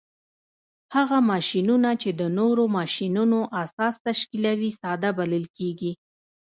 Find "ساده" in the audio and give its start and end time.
4.81-5.09